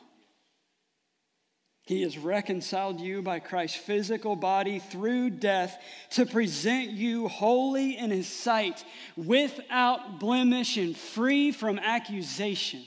He 1.84 2.02
has 2.02 2.18
reconciled 2.18 3.00
you 3.00 3.22
by 3.22 3.40
Christ's 3.40 3.78
physical 3.78 4.36
body 4.36 4.80
through 4.80 5.30
death 5.32 5.80
to 6.12 6.26
present 6.26 6.90
you 6.92 7.28
holy 7.28 7.96
in 7.96 8.10
his 8.10 8.28
sight, 8.28 8.84
without 9.16 10.20
blemish 10.20 10.78
and 10.78 10.98
free 10.98 11.52
from 11.52 11.78
accusation. 11.78 12.84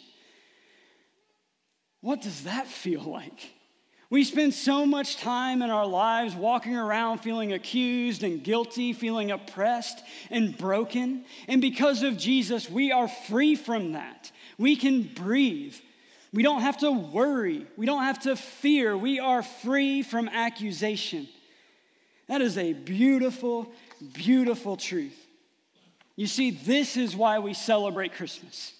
What 2.01 2.23
does 2.23 2.45
that 2.45 2.67
feel 2.67 3.03
like? 3.03 3.53
We 4.11 4.25
spend 4.25 4.55
so 4.55 4.87
much 4.87 5.19
time 5.19 5.61
in 5.61 5.69
our 5.69 5.87
lives 5.87 6.35
walking 6.35 6.75
around 6.75 7.19
feeling 7.19 7.53
accused 7.53 8.23
and 8.23 8.43
guilty, 8.43 8.95
feeling 8.95 9.31
oppressed 9.31 10.03
and 10.31 10.57
broken. 10.57 11.25
And 11.47 11.61
because 11.61 12.03
of 12.03 12.17
Jesus, 12.17 12.71
we 12.71 12.91
are 12.91 13.07
free 13.07 13.55
from 13.55 13.93
that. 13.93 14.33
We 14.57 14.77
can 14.77 15.03
breathe. 15.03 15.75
We 16.33 16.43
don't 16.43 16.63
have 16.63 16.79
to 16.79 16.91
worry. 16.91 17.67
We 17.77 17.85
don't 17.85 18.03
have 18.03 18.21
to 18.21 18.35
fear. 18.35 18.97
We 18.97 19.19
are 19.19 19.43
free 19.43 20.03
from 20.03 20.29
accusation. 20.29 21.29
That 22.29 22.41
is 22.41 22.57
a 22.57 22.73
beautiful, 22.73 23.71
beautiful 24.15 24.79
truth. 24.79 25.19
You 26.17 26.27
see, 26.27 26.51
this 26.51 26.97
is 26.97 27.15
why 27.15 27.41
we 27.41 27.53
celebrate 27.53 28.15
Christmas. 28.15 28.73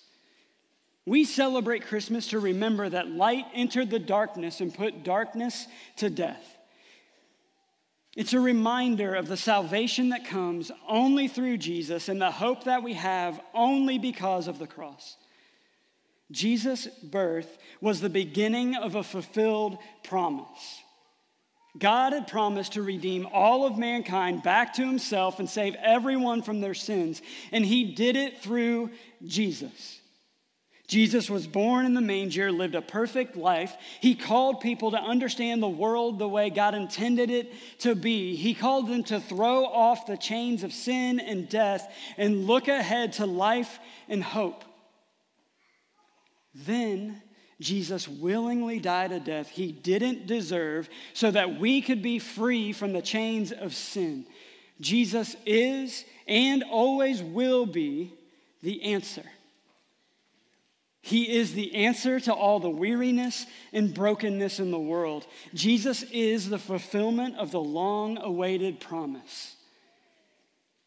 We 1.09 1.25
celebrate 1.25 1.87
Christmas 1.87 2.29
to 2.29 2.39
remember 2.39 2.87
that 2.89 3.11
light 3.11 3.47
entered 3.55 3.89
the 3.89 3.99
darkness 3.99 4.61
and 4.61 4.75
put 4.75 5.05
darkness 5.05 5.67
to 5.97 6.11
death. 6.11 6.45
It's 8.15 8.35
a 8.35 8.41
reminder 8.41 9.15
of 9.15 9.27
the 9.27 9.37
salvation 9.37 10.11
that 10.11 10.27
comes 10.27 10.71
only 10.87 11.27
through 11.27 11.59
Jesus 11.59 12.11
and 12.11 12.21
the 12.21 12.31
hope 12.31 12.65
that 12.65 12.83
we 12.83 12.93
have 12.95 13.41
only 13.55 13.99
because 13.99 14.49
of 14.49 14.59
the 14.59 14.67
cross. 14.67 15.17
Jesus' 16.31 16.87
birth 16.87 17.57
was 17.81 18.01
the 18.01 18.11
beginning 18.11 18.77
of 18.77 18.95
a 18.95 19.03
fulfilled 19.03 19.79
promise. 20.05 20.83
God 21.79 22.13
had 22.13 22.27
promised 22.27 22.75
to 22.75 22.83
redeem 22.83 23.27
all 23.33 23.67
of 23.67 23.79
mankind 23.79 24.43
back 24.43 24.75
to 24.75 24.87
himself 24.87 25.39
and 25.39 25.49
save 25.49 25.75
everyone 25.77 26.43
from 26.43 26.61
their 26.61 26.75
sins, 26.75 27.23
and 27.51 27.65
he 27.65 27.95
did 27.95 28.17
it 28.17 28.43
through 28.43 28.91
Jesus. 29.25 29.98
Jesus 30.89 31.29
was 31.29 31.47
born 31.47 31.85
in 31.85 31.93
the 31.93 32.01
manger, 32.01 32.51
lived 32.51 32.75
a 32.75 32.81
perfect 32.81 33.37
life. 33.37 33.77
He 34.01 34.15
called 34.15 34.63
people 34.63 34.93
to 34.93 34.97
understand 34.97 35.63
the 35.63 35.69
world 35.69 36.19
the 36.19 36.29
way 36.29 36.49
God 36.49 36.75
intended 36.75 37.31
it 37.31 37.53
to 37.81 37.95
be. 37.95 38.35
He 38.35 38.55
called 38.55 38.89
them 38.89 39.05
to 39.05 39.21
throw 39.21 39.67
off 39.67 40.07
the 40.07 40.17
chains 40.17 40.65
of 40.65 40.73
sin 40.73 41.21
and 41.21 41.47
death 41.47 41.93
and 42.17 42.47
look 42.47 42.69
ahead 42.69 43.13
to 43.15 43.27
life 43.27 43.79
and 44.09 44.25
hope. 44.25 44.65
Then 46.55 47.21
Jesus 47.61 48.09
willingly 48.09 48.81
died 48.81 49.13
a 49.13 49.21
death 49.21 49.51
he 49.51 49.73
didn't 49.73 50.27
deserve 50.27 50.89
so 51.13 51.31
that 51.31 51.61
we 51.61 51.83
could 51.83 52.01
be 52.01 52.19
free 52.19 52.73
from 52.73 52.95
the 52.95 53.03
chains 53.03 53.53
of 53.53 53.75
sin. 53.75 54.25
Jesus 54.81 55.37
is 55.45 56.07
and 56.27 56.63
always 56.63 57.23
will 57.23 57.67
be 57.67 58.15
the 58.63 58.85
answer. 58.85 59.25
He 61.01 61.37
is 61.37 61.55
the 61.55 61.75
answer 61.75 62.21
to 62.21 62.35
all 62.35 62.61
the 62.61 62.69
weariness 62.69 63.47
and 63.73 63.95
brokenness 63.95 64.59
in 64.59 64.71
the 64.71 64.79
world. 64.79 65.27
Jesus 65.55 66.03
is 66.13 66.49
the 66.49 66.59
fulfillment 66.59 67.37
of 67.37 67.51
the 67.51 67.61
long 67.61 68.19
awaited 68.19 68.81
promise. 68.81 69.55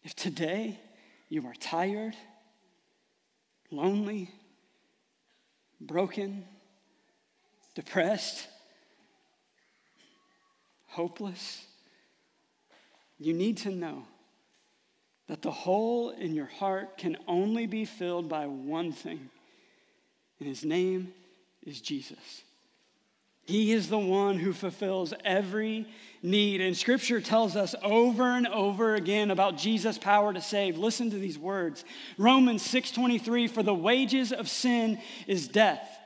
If 0.04 0.16
today 0.16 0.80
you 1.30 1.46
are 1.48 1.54
tired, 1.60 2.16
lonely, 3.72 4.30
broken, 5.80 6.46
depressed, 7.74 8.48
hopeless, 10.88 11.66
you 13.18 13.34
need 13.34 13.58
to 13.58 13.72
know 13.72 14.04
that 15.28 15.42
the 15.42 15.52
hole 15.52 16.10
in 16.10 16.34
your 16.34 16.48
heart 16.48 16.98
can 16.98 17.16
only 17.28 17.66
be 17.66 17.86
filled 17.86 18.28
by 18.28 18.48
one 18.48 18.92
thing, 18.92 19.30
and 20.42 20.50
his 20.50 20.66
name 20.66 21.14
is 21.62 21.80
Jesus. 21.80 22.42
He 23.46 23.74
is 23.74 23.90
the 23.90 24.00
one 24.00 24.40
who 24.40 24.54
fulfills 24.54 25.14
every 25.24 25.86
need. 26.24 26.62
And 26.62 26.76
scripture 26.76 27.22
tells 27.22 27.56
us 27.56 27.76
over 27.84 28.24
and 28.24 28.48
over 28.48 28.96
again 28.96 29.30
about 29.30 29.58
Jesus' 29.58 30.00
power 30.00 30.34
to 30.34 30.42
save. 30.42 30.80
Listen 30.80 31.12
to 31.12 31.18
these 31.18 31.38
words. 31.38 31.86
Romans 32.18 32.64
6:23 32.64 33.46
for 33.46 33.62
the 33.62 33.74
wages 33.74 34.32
of 34.34 34.50
sin 34.50 35.00
is 35.28 35.48
death. 35.48 36.01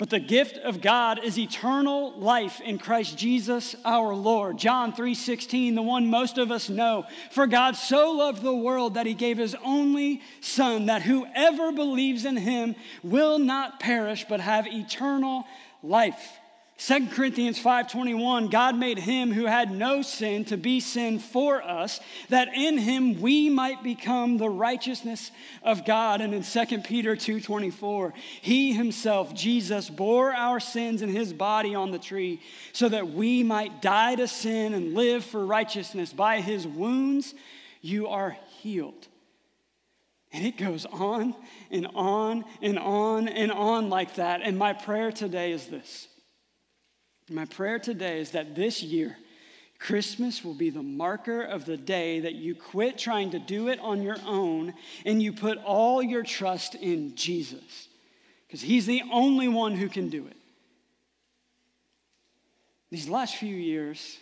But 0.00 0.08
the 0.08 0.18
gift 0.18 0.56
of 0.56 0.80
God 0.80 1.22
is 1.22 1.38
eternal 1.38 2.12
life 2.12 2.62
in 2.62 2.78
Christ 2.78 3.18
Jesus 3.18 3.76
our 3.84 4.14
Lord. 4.14 4.56
John 4.56 4.94
3:16, 4.94 5.74
the 5.74 5.82
one 5.82 6.06
most 6.06 6.38
of 6.38 6.50
us 6.50 6.70
know. 6.70 7.04
For 7.30 7.46
God 7.46 7.76
so 7.76 8.10
loved 8.12 8.40
the 8.40 8.54
world 8.54 8.94
that 8.94 9.04
he 9.04 9.12
gave 9.12 9.36
his 9.36 9.54
only 9.62 10.22
son 10.40 10.86
that 10.86 11.02
whoever 11.02 11.70
believes 11.70 12.24
in 12.24 12.38
him 12.38 12.76
will 13.02 13.38
not 13.38 13.78
perish 13.78 14.24
but 14.26 14.40
have 14.40 14.66
eternal 14.66 15.46
life. 15.82 16.39
2 16.80 17.08
Corinthians 17.08 17.58
5:21 17.58 18.48
God 18.48 18.74
made 18.74 18.98
him 18.98 19.32
who 19.32 19.44
had 19.44 19.70
no 19.70 20.00
sin 20.00 20.46
to 20.46 20.56
be 20.56 20.80
sin 20.80 21.18
for 21.18 21.62
us 21.62 22.00
that 22.30 22.56
in 22.56 22.78
him 22.78 23.20
we 23.20 23.50
might 23.50 23.82
become 23.82 24.38
the 24.38 24.48
righteousness 24.48 25.30
of 25.62 25.84
God. 25.84 26.22
And 26.22 26.32
in 26.32 26.42
2 26.42 26.82
Peter 26.82 27.14
2:24 27.14 28.14
he 28.40 28.72
himself 28.72 29.34
Jesus 29.34 29.90
bore 29.90 30.32
our 30.32 30.58
sins 30.58 31.02
in 31.02 31.10
his 31.10 31.34
body 31.34 31.74
on 31.74 31.90
the 31.90 31.98
tree 31.98 32.40
so 32.72 32.88
that 32.88 33.10
we 33.10 33.42
might 33.42 33.82
die 33.82 34.14
to 34.14 34.26
sin 34.26 34.72
and 34.72 34.94
live 34.94 35.22
for 35.22 35.44
righteousness. 35.44 36.14
By 36.14 36.40
his 36.40 36.66
wounds 36.66 37.34
you 37.82 38.08
are 38.08 38.38
healed. 38.62 39.06
And 40.32 40.46
it 40.46 40.56
goes 40.56 40.86
on 40.86 41.34
and 41.70 41.88
on 41.94 42.46
and 42.62 42.78
on 42.78 43.28
and 43.28 43.52
on 43.52 43.90
like 43.90 44.14
that. 44.14 44.40
And 44.42 44.56
my 44.56 44.72
prayer 44.72 45.12
today 45.12 45.52
is 45.52 45.66
this 45.66 46.08
my 47.30 47.44
prayer 47.44 47.78
today 47.78 48.20
is 48.20 48.32
that 48.32 48.54
this 48.54 48.82
year, 48.82 49.16
Christmas 49.78 50.44
will 50.44 50.54
be 50.54 50.68
the 50.68 50.82
marker 50.82 51.42
of 51.42 51.64
the 51.64 51.76
day 51.76 52.20
that 52.20 52.34
you 52.34 52.54
quit 52.54 52.98
trying 52.98 53.30
to 53.30 53.38
do 53.38 53.68
it 53.68 53.80
on 53.80 54.02
your 54.02 54.18
own 54.26 54.74
and 55.06 55.22
you 55.22 55.32
put 55.32 55.58
all 55.58 56.02
your 56.02 56.22
trust 56.22 56.74
in 56.74 57.14
Jesus 57.16 57.88
because 58.46 58.60
He's 58.60 58.84
the 58.84 59.02
only 59.10 59.48
one 59.48 59.74
who 59.74 59.88
can 59.88 60.08
do 60.08 60.26
it. 60.26 60.36
These 62.90 63.08
last 63.08 63.36
few 63.36 63.54
years, 63.54 64.18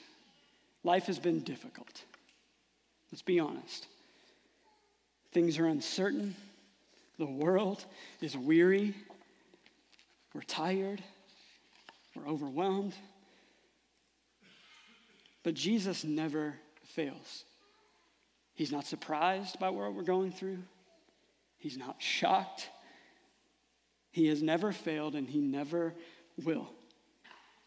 life 0.84 1.06
has 1.06 1.18
been 1.18 1.40
difficult. 1.40 2.04
Let's 3.10 3.22
be 3.22 3.40
honest. 3.40 3.86
Things 5.32 5.58
are 5.58 5.66
uncertain. 5.66 6.36
The 7.18 7.26
world 7.26 7.84
is 8.20 8.36
weary. 8.36 8.94
We're 10.34 10.42
tired. 10.42 11.02
We're 12.18 12.32
overwhelmed. 12.32 12.94
But 15.42 15.54
Jesus 15.54 16.04
never 16.04 16.54
fails. 16.84 17.44
He's 18.54 18.72
not 18.72 18.86
surprised 18.86 19.58
by 19.58 19.70
what 19.70 19.94
we're 19.94 20.02
going 20.02 20.32
through, 20.32 20.58
He's 21.58 21.76
not 21.76 21.96
shocked. 21.98 22.68
He 24.10 24.28
has 24.28 24.42
never 24.42 24.72
failed 24.72 25.14
and 25.14 25.28
He 25.28 25.38
never 25.38 25.94
will. 26.44 26.68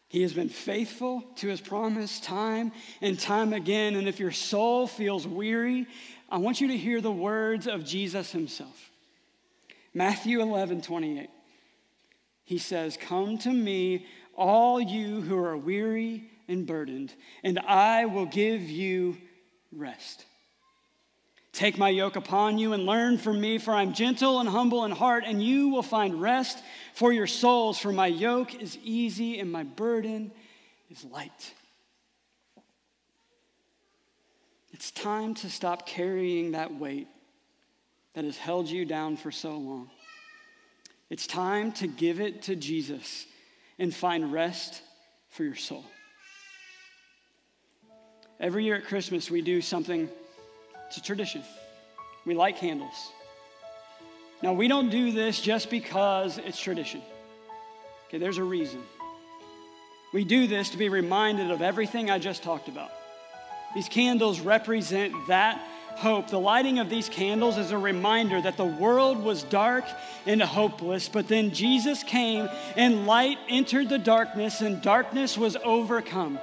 He 0.08 0.22
has 0.22 0.34
been 0.34 0.50
faithful 0.50 1.22
to 1.36 1.48
his 1.48 1.62
promise 1.62 2.20
time 2.20 2.72
and 3.00 3.18
time 3.18 3.54
again. 3.54 3.96
And 3.96 4.06
if 4.06 4.20
your 4.20 4.30
soul 4.30 4.86
feels 4.86 5.26
weary, 5.26 5.86
I 6.28 6.36
want 6.36 6.60
you 6.60 6.68
to 6.68 6.76
hear 6.76 7.00
the 7.00 7.10
words 7.10 7.66
of 7.66 7.86
Jesus 7.86 8.30
himself. 8.30 8.90
Matthew 9.94 10.42
11, 10.42 10.82
28. 10.82 11.30
He 12.44 12.58
says, 12.58 12.98
Come 13.00 13.38
to 13.38 13.50
me, 13.50 14.06
all 14.34 14.80
you 14.80 15.20
who 15.20 15.38
are 15.38 15.56
weary 15.56 16.24
and 16.48 16.66
burdened, 16.66 17.14
and 17.42 17.58
I 17.60 18.06
will 18.06 18.26
give 18.26 18.62
you 18.62 19.16
rest. 19.72 20.24
Take 21.52 21.76
my 21.76 21.90
yoke 21.90 22.16
upon 22.16 22.58
you 22.58 22.72
and 22.72 22.86
learn 22.86 23.18
from 23.18 23.40
me, 23.40 23.58
for 23.58 23.74
I'm 23.74 23.92
gentle 23.92 24.40
and 24.40 24.48
humble 24.48 24.84
in 24.86 24.90
heart, 24.90 25.24
and 25.26 25.42
you 25.42 25.68
will 25.68 25.82
find 25.82 26.20
rest 26.20 26.58
for 26.94 27.12
your 27.12 27.26
souls. 27.26 27.78
For 27.78 27.92
my 27.92 28.06
yoke 28.06 28.54
is 28.54 28.78
easy 28.82 29.38
and 29.38 29.52
my 29.52 29.62
burden 29.62 30.32
is 30.90 31.04
light. 31.04 31.52
It's 34.72 34.90
time 34.90 35.34
to 35.34 35.50
stop 35.50 35.86
carrying 35.86 36.52
that 36.52 36.74
weight 36.74 37.08
that 38.14 38.24
has 38.24 38.38
held 38.38 38.68
you 38.68 38.86
down 38.86 39.18
for 39.18 39.30
so 39.30 39.56
long. 39.56 39.90
It's 41.10 41.26
time 41.26 41.72
to 41.72 41.86
give 41.86 42.20
it 42.20 42.42
to 42.42 42.56
Jesus 42.56 43.26
and 43.78 43.94
find 43.94 44.32
rest 44.32 44.82
for 45.30 45.44
your 45.44 45.54
soul. 45.54 45.84
Every 48.38 48.64
year 48.64 48.76
at 48.76 48.84
Christmas, 48.84 49.30
we 49.30 49.40
do 49.40 49.60
something, 49.60 50.08
it's 50.88 50.96
a 50.96 51.02
tradition. 51.02 51.42
We 52.26 52.34
light 52.34 52.56
candles. 52.56 53.12
Now, 54.42 54.52
we 54.52 54.66
don't 54.66 54.90
do 54.90 55.12
this 55.12 55.40
just 55.40 55.70
because 55.70 56.38
it's 56.38 56.60
tradition. 56.60 57.02
Okay, 58.08 58.18
there's 58.18 58.38
a 58.38 58.44
reason. 58.44 58.82
We 60.12 60.24
do 60.24 60.46
this 60.46 60.70
to 60.70 60.76
be 60.76 60.88
reminded 60.88 61.50
of 61.50 61.62
everything 61.62 62.10
I 62.10 62.18
just 62.18 62.42
talked 62.42 62.68
about. 62.68 62.90
These 63.74 63.88
candles 63.88 64.40
represent 64.40 65.14
that 65.28 65.62
hope. 65.96 66.28
The 66.28 66.38
lighting 66.38 66.78
of 66.78 66.90
these 66.90 67.08
candles 67.08 67.58
is 67.58 67.70
a 67.70 67.78
reminder 67.78 68.40
that 68.40 68.56
the 68.56 68.64
world 68.64 69.22
was 69.22 69.42
dark 69.44 69.84
and 70.26 70.42
hopeless, 70.42 71.08
but 71.08 71.28
then 71.28 71.52
Jesus 71.52 72.02
came 72.02 72.48
and 72.76 73.06
light 73.06 73.38
entered 73.48 73.88
the 73.88 73.98
darkness 73.98 74.60
and 74.60 74.82
darkness 74.82 75.38
was 75.38 75.56
overcome. 75.64 76.38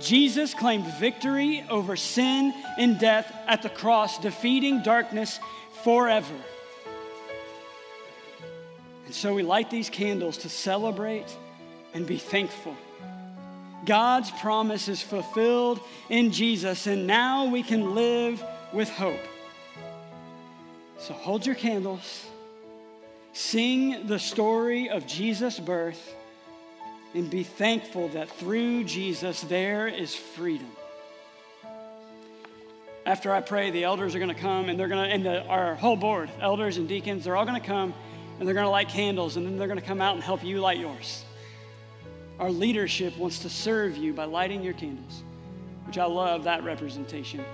Jesus 0.00 0.54
claimed 0.54 0.86
victory 0.94 1.64
over 1.68 1.96
sin 1.96 2.54
and 2.78 2.98
death 2.98 3.34
at 3.46 3.62
the 3.62 3.70
cross, 3.70 4.18
defeating 4.18 4.82
darkness 4.82 5.40
forever. 5.82 6.34
And 9.06 9.14
so 9.14 9.34
we 9.34 9.42
light 9.42 9.70
these 9.70 9.90
candles 9.90 10.38
to 10.38 10.48
celebrate 10.48 11.26
and 11.94 12.06
be 12.06 12.18
thankful. 12.18 12.76
God's 13.84 14.30
promise 14.32 14.88
is 14.88 15.00
fulfilled 15.00 15.80
in 16.08 16.32
Jesus, 16.32 16.86
and 16.86 17.06
now 17.06 17.46
we 17.46 17.62
can 17.62 17.94
live 17.94 18.42
with 18.72 18.88
hope. 18.88 19.20
So 20.98 21.14
hold 21.14 21.46
your 21.46 21.54
candles, 21.54 22.26
sing 23.32 24.06
the 24.06 24.18
story 24.18 24.90
of 24.90 25.06
Jesus' 25.06 25.60
birth, 25.60 26.14
and 27.14 27.30
be 27.30 27.44
thankful 27.44 28.08
that 28.08 28.28
through 28.28 28.84
Jesus 28.84 29.42
there 29.42 29.88
is 29.88 30.14
freedom. 30.14 30.70
After 33.06 33.32
I 33.32 33.40
pray, 33.40 33.70
the 33.70 33.84
elders 33.84 34.14
are 34.14 34.18
going 34.18 34.34
to 34.34 34.40
come 34.40 34.68
and 34.68 34.78
they're 34.78 34.88
going 34.88 35.08
to, 35.08 35.14
and 35.14 35.24
the, 35.24 35.46
our 35.46 35.76
whole 35.76 35.96
board, 35.96 36.30
elders 36.42 36.76
and 36.76 36.86
deacons, 36.86 37.24
they're 37.24 37.36
all 37.36 37.46
going 37.46 37.58
to 37.58 37.66
come 37.66 37.94
and 38.38 38.46
they're 38.46 38.54
going 38.54 38.66
to 38.66 38.70
light 38.70 38.90
candles 38.90 39.36
and 39.36 39.46
then 39.46 39.56
they're 39.56 39.66
going 39.66 39.80
to 39.80 39.86
come 39.86 40.02
out 40.02 40.14
and 40.14 40.22
help 40.22 40.44
you 40.44 40.60
light 40.60 40.78
yours. 40.78 41.24
Our 42.38 42.50
leadership 42.50 43.16
wants 43.16 43.40
to 43.40 43.48
serve 43.48 43.96
you 43.96 44.12
by 44.12 44.24
lighting 44.24 44.62
your 44.62 44.74
candles, 44.74 45.24
which 45.86 45.98
I 45.98 46.04
love 46.04 46.44
that 46.44 46.62
representation. 46.62 47.44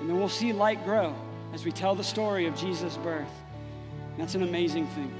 And 0.00 0.08
then 0.08 0.16
we'll 0.16 0.28
see 0.28 0.52
light 0.52 0.84
grow 0.84 1.14
as 1.52 1.64
we 1.64 1.72
tell 1.72 1.94
the 1.94 2.04
story 2.04 2.46
of 2.46 2.54
Jesus' 2.54 2.96
birth. 2.98 3.30
That's 4.16 4.34
an 4.34 4.42
amazing 4.42 4.86
thing. 4.88 5.12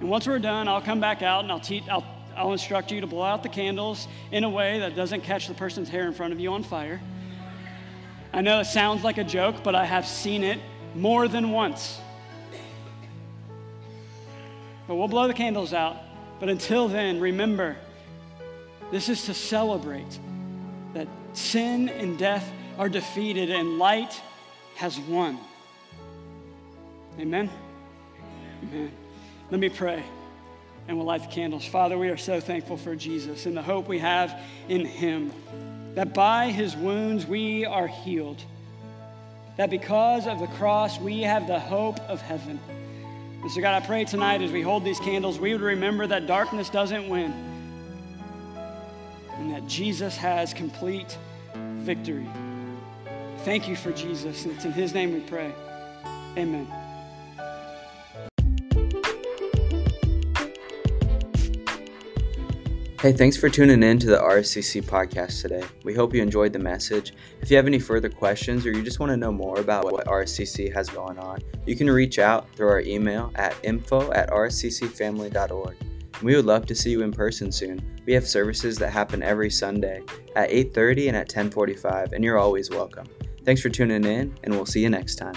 And 0.00 0.08
once 0.08 0.26
we're 0.26 0.38
done, 0.38 0.68
I'll 0.68 0.82
come 0.82 1.00
back 1.00 1.22
out 1.22 1.42
and 1.42 1.50
I'll, 1.50 1.60
teach, 1.60 1.84
I'll, 1.88 2.04
I'll 2.36 2.52
instruct 2.52 2.92
you 2.92 3.00
to 3.00 3.06
blow 3.06 3.22
out 3.22 3.42
the 3.42 3.48
candles 3.48 4.06
in 4.30 4.44
a 4.44 4.50
way 4.50 4.78
that 4.80 4.94
doesn't 4.94 5.22
catch 5.22 5.48
the 5.48 5.54
person's 5.54 5.88
hair 5.88 6.06
in 6.06 6.12
front 6.12 6.32
of 6.32 6.38
you 6.38 6.52
on 6.52 6.62
fire. 6.62 7.00
I 8.32 8.40
know 8.40 8.60
it 8.60 8.66
sounds 8.66 9.02
like 9.02 9.18
a 9.18 9.24
joke, 9.24 9.64
but 9.64 9.74
I 9.74 9.84
have 9.84 10.06
seen 10.06 10.44
it 10.44 10.60
more 10.94 11.26
than 11.26 11.50
once. 11.50 11.98
But 14.86 14.94
we'll 14.96 15.08
blow 15.08 15.26
the 15.26 15.34
candles 15.34 15.72
out. 15.72 15.96
But 16.38 16.50
until 16.50 16.86
then, 16.86 17.18
remember 17.18 17.76
this 18.90 19.08
is 19.08 19.26
to 19.26 19.34
celebrate 19.34 20.18
that 20.94 21.08
sin 21.32 21.88
and 21.88 22.18
death 22.18 22.50
are 22.78 22.88
defeated 22.88 23.50
and 23.50 23.78
light 23.78 24.20
has 24.76 24.98
won. 24.98 25.38
Amen? 27.18 27.50
Amen. 28.62 28.92
Let 29.50 29.60
me 29.60 29.68
pray 29.68 30.04
and 30.88 30.96
we'll 30.96 31.06
light 31.06 31.22
the 31.22 31.28
candles. 31.28 31.66
Father, 31.66 31.98
we 31.98 32.08
are 32.08 32.16
so 32.16 32.40
thankful 32.40 32.76
for 32.76 32.94
Jesus 32.94 33.46
and 33.46 33.56
the 33.56 33.62
hope 33.62 33.88
we 33.88 33.98
have 33.98 34.38
in 34.68 34.84
him. 34.84 35.32
That 35.94 36.14
by 36.14 36.50
his 36.50 36.76
wounds 36.76 37.26
we 37.26 37.64
are 37.64 37.86
healed. 37.86 38.40
That 39.56 39.70
because 39.70 40.26
of 40.26 40.38
the 40.38 40.46
cross 40.48 41.00
we 41.00 41.22
have 41.22 41.46
the 41.46 41.58
hope 41.58 41.98
of 42.00 42.20
heaven. 42.20 42.60
And 43.42 43.50
so, 43.50 43.60
God, 43.60 43.82
I 43.82 43.86
pray 43.86 44.04
tonight 44.04 44.42
as 44.42 44.52
we 44.52 44.62
hold 44.62 44.84
these 44.84 45.00
candles, 45.00 45.38
we 45.38 45.52
would 45.52 45.62
remember 45.62 46.06
that 46.06 46.26
darkness 46.26 46.68
doesn't 46.68 47.08
win 47.08 47.55
and 49.46 49.54
that 49.54 49.68
Jesus 49.68 50.16
has 50.16 50.52
complete 50.52 51.16
victory. 51.54 52.26
Thank 53.44 53.68
you 53.68 53.76
for 53.76 53.92
Jesus, 53.92 54.44
and 54.44 54.54
it's 54.54 54.64
in 54.64 54.72
His 54.72 54.92
name 54.92 55.12
we 55.12 55.20
pray. 55.20 55.52
Amen. 56.36 56.66
Hey, 63.00 63.12
thanks 63.12 63.36
for 63.36 63.48
tuning 63.48 63.84
in 63.84 64.00
to 64.00 64.06
the 64.08 64.16
RCC 64.16 64.82
podcast 64.82 65.42
today. 65.42 65.62
We 65.84 65.94
hope 65.94 66.12
you 66.12 66.22
enjoyed 66.22 66.52
the 66.52 66.58
message. 66.58 67.12
If 67.40 67.48
you 67.48 67.56
have 67.56 67.68
any 67.68 67.78
further 67.78 68.08
questions 68.08 68.66
or 68.66 68.72
you 68.72 68.82
just 68.82 68.98
want 68.98 69.10
to 69.10 69.16
know 69.16 69.30
more 69.30 69.60
about 69.60 69.84
what 69.84 70.06
RCC 70.06 70.74
has 70.74 70.88
going 70.88 71.20
on, 71.20 71.38
you 71.66 71.76
can 71.76 71.88
reach 71.88 72.18
out 72.18 72.48
through 72.56 72.68
our 72.68 72.80
email 72.80 73.30
at 73.36 73.54
info 73.62 74.10
at 74.10 74.30
rccfamily.org. 74.30 75.76
We 76.22 76.34
would 76.34 76.46
love 76.46 76.66
to 76.66 76.74
see 76.74 76.90
you 76.90 77.02
in 77.02 77.12
person 77.12 77.52
soon. 77.52 77.80
We 78.06 78.12
have 78.14 78.26
services 78.26 78.78
that 78.78 78.90
happen 78.90 79.22
every 79.22 79.50
Sunday 79.50 80.02
at 80.34 80.50
8:30 80.50 81.08
and 81.08 81.16
at 81.16 81.28
10:45, 81.28 82.12
and 82.12 82.24
you're 82.24 82.38
always 82.38 82.70
welcome. 82.70 83.06
Thanks 83.44 83.60
for 83.60 83.68
tuning 83.68 84.04
in, 84.04 84.34
and 84.42 84.54
we'll 84.54 84.66
see 84.66 84.80
you 84.80 84.90
next 84.90 85.16
time. 85.16 85.36